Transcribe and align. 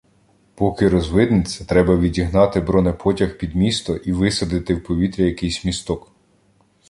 —Поки 0.55 0.89
розвидниться, 0.89 1.65
треба 1.65 1.95
відігнати 1.97 2.61
бронепотяг 2.61 3.37
під 3.37 3.55
місто 3.55 3.95
і 3.95 4.11
висадити 4.13 4.75
в 4.75 4.83
повітря 4.83 5.25
якийсь 5.25 5.65
місток. 5.65 6.11